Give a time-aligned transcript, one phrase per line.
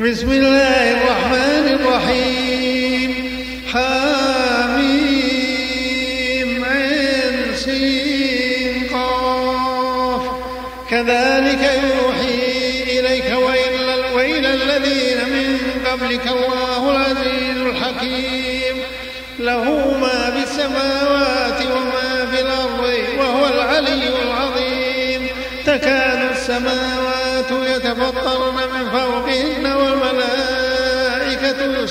[0.00, 3.10] بسم الله الرحمن الرحيم.
[3.72, 4.19] حاميم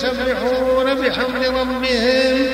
[0.03, 2.48] يسبحون بحمد ربهم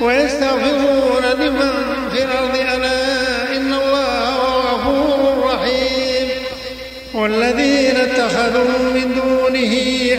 [0.00, 1.72] ويستغفرون لمن
[2.12, 6.28] في الأرض ألا إن الله غفور رحيم
[7.14, 9.74] والذين اتخذوا من دونه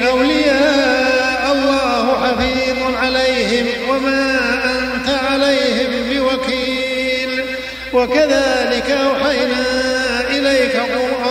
[0.10, 7.44] أولياء الله حفيظ عليهم وما أنت عليهم بوكيل
[7.94, 9.66] وكذلك أوحينا
[10.30, 11.23] إليك قرآنا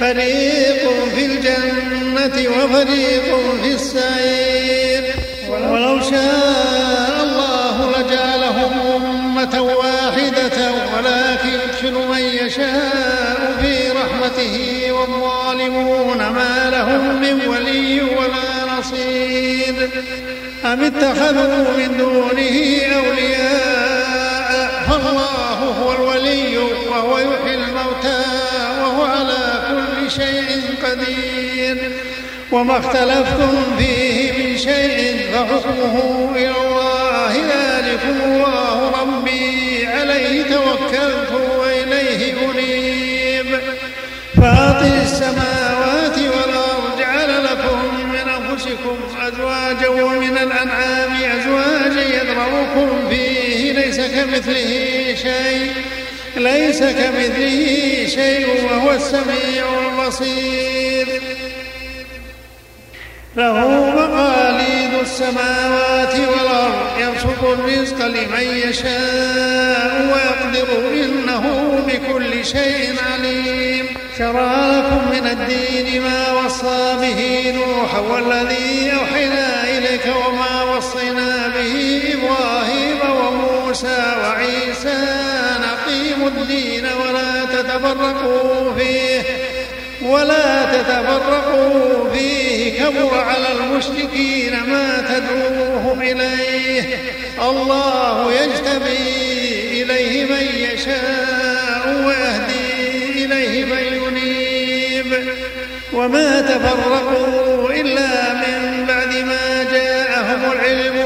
[0.00, 5.14] فريق في الجنة وفريق في السعير
[5.48, 17.20] ولو شاء الله لجعلهم أمة واحدة ولكن يدخل من يشاء في رحمته والظالمون ما لهم
[17.20, 19.90] من ولي ولا نصير
[20.64, 26.58] أم اتخذوا من دونه أولياء فالله هو الولي
[26.90, 28.39] وهو يحيي الموتى
[29.06, 31.92] على كل شيء قدير.
[32.52, 39.86] وما اختلفتم فيه من شيء فحكمه إلى الله ذلكم الله ربي.
[39.86, 43.60] عليه توكلت وإليه أنيب.
[44.36, 47.78] فاطر السماوات والأرض جعل لكم
[48.12, 55.72] من أنفسكم أزواجا ومن الأنعام أزواجا يضربكم فيه ليس كمثله شيء.
[56.42, 61.06] ليس كمثله شيء وهو السميع البصير.
[63.36, 63.56] له
[63.90, 70.68] مقاليد السماوات والأرض يبسط الرزق لمن يشاء ويقدر
[71.04, 71.44] إنه
[71.86, 73.86] بكل شيء عليم.
[74.18, 82.98] شرع لكم من الدين ما وصى به نوحا والذي أوحينا إليك وما وصينا به إبراهيم
[83.10, 85.19] وموسى وعيسى
[86.38, 89.22] الدين ولا تتفرقوا فيه
[90.02, 92.84] ولا تتفرقوا فيه.
[92.84, 96.98] كبر على المشركين ما تدعوهم إليه.
[97.42, 105.28] الله يجتبي إليه من يشاء ويهدي إليه من ينيب.
[105.92, 110.96] وما تفرقوا إلا من بعد ما جاءهم العلم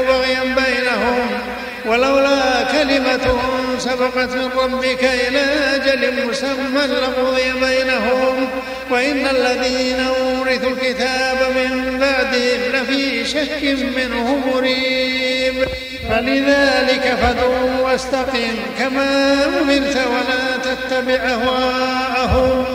[1.95, 3.39] ولولا كلمة
[3.77, 5.45] سبقت من ربك إلى
[5.75, 8.49] أجل مسمى لقضي بينهم
[8.91, 13.63] وإن الذين أورثوا الكتاب من بعدهم لفي شك
[13.97, 15.67] منه مريب.
[16.09, 22.65] فلذلك فدع واستقم كما أمرت ولا تتبع أهواءهم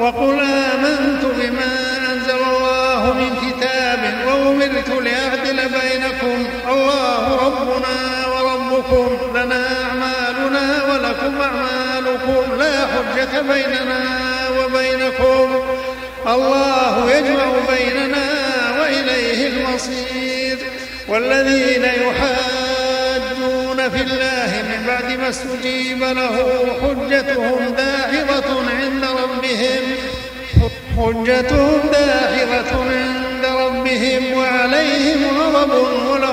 [0.00, 7.79] وقل آمنت بما أنزل الله من كتاب وأمرت لأعدل بينكم الله ربنا
[8.80, 12.42] وربكم لنا أعمالنا ولكم أعمالكم.
[12.58, 14.02] لا حجة بيننا
[14.58, 15.62] وبينكم.
[16.26, 18.26] الله يجمع بيننا
[18.80, 20.58] وإليه المصير.
[21.08, 29.84] والذين يحاجون في الله من بعد ما استجيب له حجتهم داحضة عند ربهم.
[30.96, 35.72] حجتهم داحضة عند ربهم وعليهم غضب
[36.10, 36.29] ولهم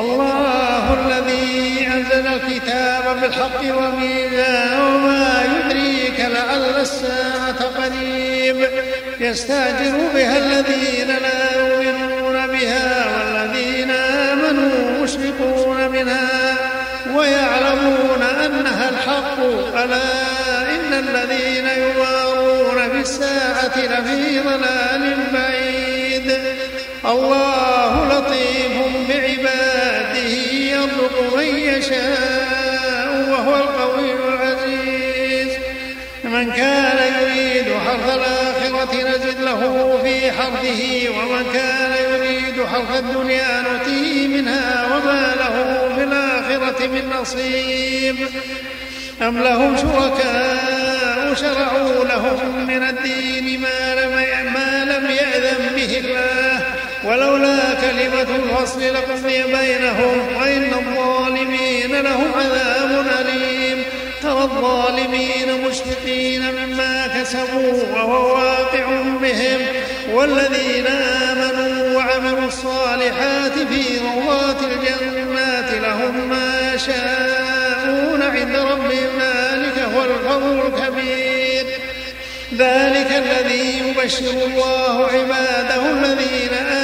[0.00, 8.68] الله الذي أنزل الكتاب بالحق وميزان وما يدريك لعل الساعة قريب.
[9.20, 16.54] يستعجل بها الذين لا يؤمنون بها والذين آمنوا مشركون منها
[17.16, 19.38] ويعلمون أنها الحق.
[19.84, 20.10] ألا
[20.74, 26.38] إن الذين يمارون في الساعة لفي ضلال بعيد.
[27.04, 28.76] الله لطيف
[29.08, 29.69] بعباده.
[31.00, 35.58] يرزق من يشاء وهو القوي العزيز.
[36.24, 44.28] من كان يريد حرث الآخرة نزد له في حرثه ومن كان يريد حرث الدنيا نؤتيه
[44.28, 48.16] منها وما له في الآخرة من نصيب.
[49.22, 54.10] أم لهم شركاء شرعوا لهم من الدين ما لم
[54.54, 56.39] ما لم يأذن به الله؟
[57.04, 61.60] ولولا كلمة الفصل لقضي بينهم وإن الظالمين
[64.44, 68.86] الظالمين مشفقين مما كسبوا وهو واقع
[69.22, 69.60] بهم.
[70.12, 80.62] والذين آمنوا وعملوا الصالحات في روضات الجنات لهم ما يشاءون عند ربهم ذلك هو الفضل
[80.66, 81.66] الكبير.
[82.58, 86.79] ذلك الذي يبشر الله عباده الذين آمنوا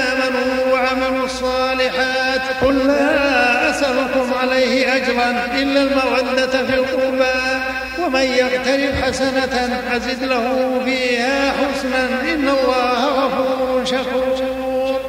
[2.62, 7.38] قل لا أسألكم عليه أجرا إلا المودة في القربى
[8.02, 15.00] ومن يقترف حسنة أزد له فيها حسنا إن الله غفور شكور.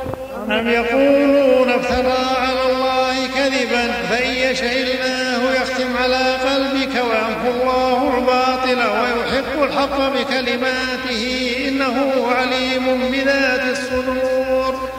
[0.50, 8.78] أم يقولون افترى على الله كذبا فإن يشاء الله يختم على قلبك ويمحو الله الباطل
[8.78, 14.90] ويحق الحق بكلماته إنه عليم بذات الصدور.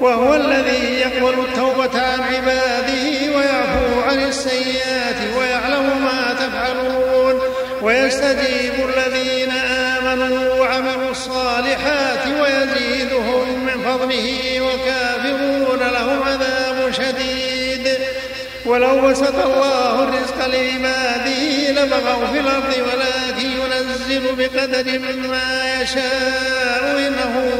[0.00, 7.40] وهو الذي يقبل التوبة عن عباده ويعفو عن السيئات ويعلم ما تفعلون
[7.82, 17.98] ويستجيب الذين آمنوا وعملوا الصالحات ويزيدهم من فضله وكافرون لهم عذاب شديد.
[18.66, 24.98] ولو بسط الله الرزق لعباده لبغوا في الأرض ولكن ينزل بقدر
[25.28, 27.59] ما يشاء إنه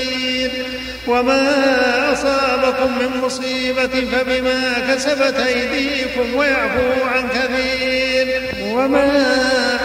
[1.11, 8.41] وما أصابكم من مصيبة فبما كسبت أيديكم ويعفو عن كثير.
[8.63, 9.09] وما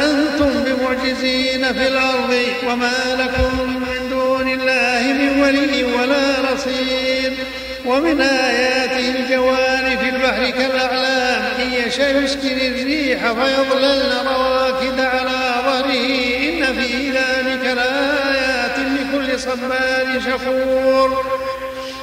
[0.04, 2.36] أنتم بمعجزين في الأرض
[2.68, 7.32] وما لكم من دون الله من ولي ولا نصير.
[7.86, 16.06] ومن آياته الجوار في البحر كالأعلام إن يشاء يسكن الريح فيضللن رواكد على ظهره.
[16.48, 18.25] إن في ذلك لكل
[19.36, 21.24] صبار شكور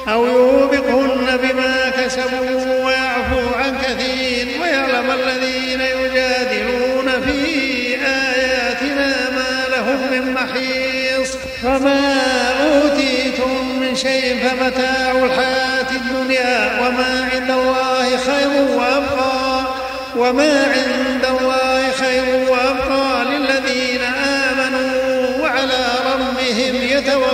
[0.08, 7.40] أو يوبقهن بما كسبوا ويعفو عن كثير ويعلم الذين يجادلون في
[8.06, 11.36] آياتنا ما لهم من محيص.
[11.62, 12.14] فما
[12.62, 19.64] أوتيتم من شيء فمتاع الحياة الدنيا وما عند الله خير وأبقى
[20.16, 21.13] وما عند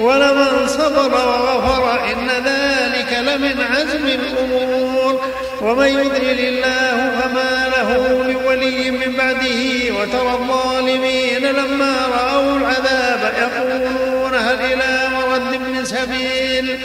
[0.00, 5.20] ولمن صبر وغفر إن ذلك لمن عزم الأمور.
[5.62, 14.34] ومن يضلل الله فما له من ولي من بعده وترى الظالمين لما رأوا العذاب يقولون
[14.34, 16.78] هل إلى مرد من سبيل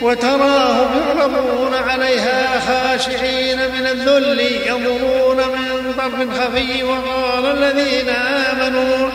[0.00, 9.10] وتراهم يعرضون عليها خاشعين من الذل ينظرون من طرف خفي وقال الذين آمنوا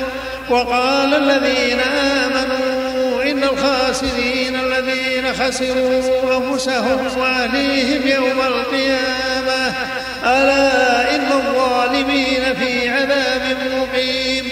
[0.49, 2.68] وقال الذين آمنوا
[3.39, 9.73] إن الخاسرين الذين خسروا أنفسهم وأهليهم يوم القيامة.
[10.23, 14.45] ألا إن الظالمين في عذاب مقيم.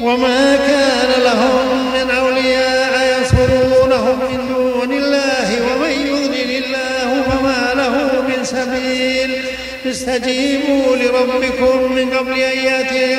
[0.00, 8.44] وما كان لهم من أولياء ينصرونهم من دون الله ومن يضلل الله فما له من
[8.44, 9.44] سبيل.
[9.86, 13.18] استجيبوا لربكم من قبل أن يأتي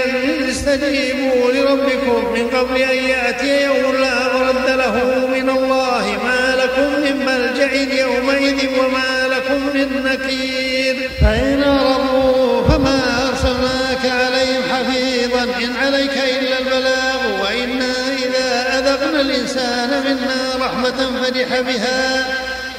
[0.50, 4.25] استجيبوا لربكم من قبل أن يأتي يوم لا
[10.16, 17.44] نكير فإن أرضوا فما أرسلناك عليهم حفيظا إن عليك إلا البلاغ.
[17.44, 17.94] وإنا
[18.26, 22.26] إذا أذقنا الإنسان منا رحمة فرح بها.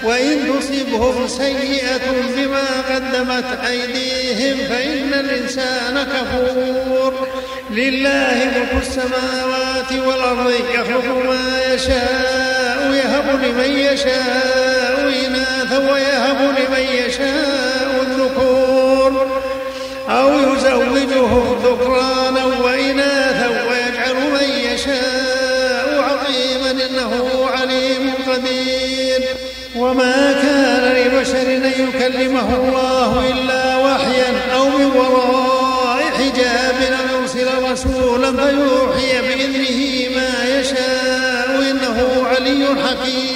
[0.03, 7.29] وإن تصبهم سيئة بما قدمت أيديهم فإن الإنسان كفور.
[7.71, 14.76] لله ملك السماوات والأرض يخلق ما يشاء يهب لمن يشاء.
[15.67, 19.27] إناثا ويهب لمن يشاء الذكور
[20.09, 29.23] أو يزوجهم ذكرانا وإناثا ويجعل من يشاء عظيما إنه عليم قدير.
[29.77, 38.31] وما كان لبشر أن يكلمه الله إلا وحيا أو من وراء حجاب أو يرسل رسولا
[38.33, 43.36] فيوحي بإذنه ما يشاء إنه علي حكيم.